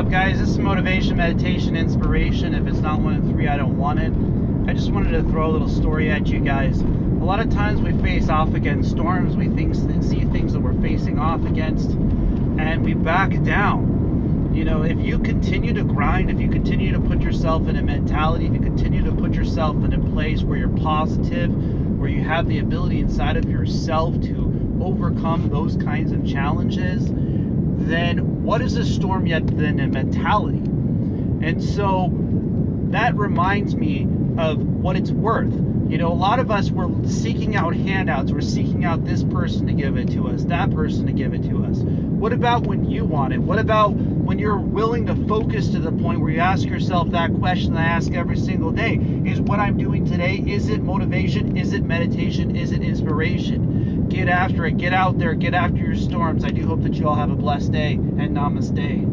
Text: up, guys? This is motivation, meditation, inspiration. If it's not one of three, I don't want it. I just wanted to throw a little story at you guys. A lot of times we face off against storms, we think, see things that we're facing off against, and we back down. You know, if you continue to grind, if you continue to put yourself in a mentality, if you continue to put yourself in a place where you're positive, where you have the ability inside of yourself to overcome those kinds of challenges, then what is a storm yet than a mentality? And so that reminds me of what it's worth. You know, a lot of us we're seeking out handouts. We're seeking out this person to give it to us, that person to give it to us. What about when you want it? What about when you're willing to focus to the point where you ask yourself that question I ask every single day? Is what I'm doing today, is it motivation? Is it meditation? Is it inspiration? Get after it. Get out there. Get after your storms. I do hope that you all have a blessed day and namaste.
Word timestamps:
up, 0.00 0.10
guys? 0.10 0.40
This 0.40 0.48
is 0.48 0.58
motivation, 0.58 1.18
meditation, 1.18 1.76
inspiration. 1.76 2.54
If 2.54 2.66
it's 2.66 2.78
not 2.78 3.00
one 3.00 3.16
of 3.16 3.22
three, 3.24 3.48
I 3.48 3.58
don't 3.58 3.76
want 3.76 3.98
it. 3.98 4.10
I 4.66 4.72
just 4.72 4.90
wanted 4.90 5.10
to 5.10 5.22
throw 5.24 5.50
a 5.50 5.52
little 5.52 5.68
story 5.68 6.10
at 6.10 6.26
you 6.28 6.40
guys. 6.40 6.80
A 6.80 6.84
lot 6.84 7.38
of 7.38 7.50
times 7.50 7.82
we 7.82 7.92
face 8.00 8.30
off 8.30 8.54
against 8.54 8.92
storms, 8.92 9.36
we 9.36 9.48
think, 9.48 9.74
see 9.74 10.24
things 10.24 10.54
that 10.54 10.60
we're 10.60 10.80
facing 10.80 11.18
off 11.18 11.44
against, 11.44 11.90
and 11.90 12.82
we 12.82 12.94
back 12.94 13.42
down. 13.42 14.52
You 14.54 14.64
know, 14.64 14.84
if 14.84 14.98
you 14.98 15.18
continue 15.18 15.74
to 15.74 15.84
grind, 15.84 16.30
if 16.30 16.40
you 16.40 16.48
continue 16.48 16.92
to 16.92 17.00
put 17.00 17.20
yourself 17.20 17.68
in 17.68 17.76
a 17.76 17.82
mentality, 17.82 18.46
if 18.46 18.54
you 18.54 18.60
continue 18.60 19.04
to 19.04 19.12
put 19.12 19.34
yourself 19.34 19.76
in 19.84 19.92
a 19.92 20.10
place 20.12 20.42
where 20.42 20.56
you're 20.56 20.78
positive, 20.78 21.54
where 21.98 22.08
you 22.08 22.22
have 22.22 22.48
the 22.48 22.60
ability 22.60 23.00
inside 23.00 23.36
of 23.36 23.50
yourself 23.50 24.18
to 24.22 24.78
overcome 24.80 25.50
those 25.50 25.76
kinds 25.76 26.10
of 26.10 26.26
challenges, 26.26 27.10
then 27.90 28.44
what 28.44 28.62
is 28.62 28.76
a 28.76 28.84
storm 28.84 29.26
yet 29.26 29.46
than 29.46 29.80
a 29.80 29.88
mentality? 29.88 30.58
And 30.58 31.62
so 31.62 32.08
that 32.90 33.16
reminds 33.16 33.74
me 33.74 34.06
of 34.38 34.58
what 34.58 34.96
it's 34.96 35.10
worth. 35.10 35.52
You 35.90 35.98
know, 35.98 36.12
a 36.12 36.14
lot 36.14 36.38
of 36.38 36.50
us 36.50 36.70
we're 36.70 37.04
seeking 37.08 37.56
out 37.56 37.74
handouts. 37.74 38.30
We're 38.30 38.40
seeking 38.40 38.84
out 38.84 39.04
this 39.04 39.24
person 39.24 39.66
to 39.66 39.72
give 39.72 39.96
it 39.96 40.10
to 40.12 40.28
us, 40.28 40.44
that 40.44 40.70
person 40.72 41.06
to 41.06 41.12
give 41.12 41.34
it 41.34 41.42
to 41.44 41.64
us. 41.64 41.78
What 41.78 42.32
about 42.32 42.66
when 42.66 42.88
you 42.88 43.04
want 43.04 43.32
it? 43.32 43.38
What 43.38 43.58
about 43.58 43.92
when 43.92 44.38
you're 44.38 44.58
willing 44.58 45.06
to 45.06 45.16
focus 45.26 45.68
to 45.70 45.78
the 45.80 45.90
point 45.90 46.20
where 46.20 46.30
you 46.30 46.38
ask 46.38 46.66
yourself 46.66 47.10
that 47.10 47.34
question 47.34 47.76
I 47.76 47.84
ask 47.84 48.12
every 48.12 48.36
single 48.36 48.70
day? 48.70 49.00
Is 49.24 49.40
what 49.40 49.58
I'm 49.58 49.76
doing 49.76 50.04
today, 50.04 50.36
is 50.36 50.68
it 50.68 50.82
motivation? 50.82 51.56
Is 51.56 51.72
it 51.72 51.82
meditation? 51.82 52.54
Is 52.54 52.72
it 52.72 52.82
inspiration? 52.82 54.08
Get 54.08 54.28
after 54.28 54.66
it. 54.66 54.76
Get 54.76 54.92
out 54.92 55.18
there. 55.18 55.34
Get 55.34 55.54
after 55.54 55.78
your 55.78 55.96
storms. 55.96 56.44
I 56.44 56.50
do 56.50 56.66
hope 56.66 56.82
that 56.82 56.94
you 56.94 57.08
all 57.08 57.14
have 57.14 57.30
a 57.30 57.36
blessed 57.36 57.72
day 57.72 57.94
and 57.94 58.36
namaste. 58.36 59.10